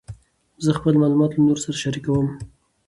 زه 0.63 0.71
خپل 0.77 0.93
معلومات 1.01 1.31
له 1.33 1.41
نورو 1.47 1.63
سره 1.65 1.77
شریکوم. 1.83 2.27